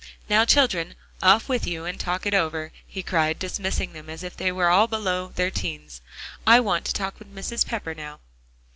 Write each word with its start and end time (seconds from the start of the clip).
Now, 0.27 0.45
children, 0.45 0.95
off 1.21 1.47
with 1.47 1.67
you 1.67 1.85
and 1.85 1.99
talk 1.99 2.25
it 2.25 2.33
over," 2.33 2.71
he 2.87 3.03
cried, 3.03 3.37
dismissing 3.37 3.93
them 3.93 4.09
as 4.09 4.23
if 4.23 4.35
they 4.35 4.51
were 4.51 4.69
all 4.69 4.87
below 4.87 5.27
their 5.35 5.51
teens. 5.51 6.01
"I 6.47 6.59
want 6.59 6.85
to 6.85 6.93
talk 6.93 7.19
with 7.19 7.31
Mrs. 7.35 7.67
Pepper 7.67 7.93
now." 7.93 8.19